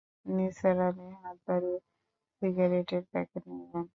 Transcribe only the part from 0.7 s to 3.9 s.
আলি হাত বাড়িয়ে সিগারেটের প্যাকেট নিলেন।